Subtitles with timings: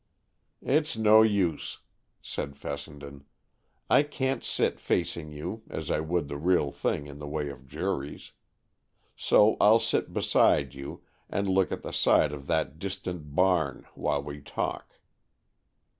[0.65, 1.77] "It's no use,"
[2.23, 3.25] said Fessenden;
[3.87, 7.67] "I can't sit facing you, as I would the real thing in the way of
[7.67, 8.31] juries.
[9.15, 14.23] So I'll sit beside you, and look at the side of that distant barn, while
[14.23, 14.95] we talk."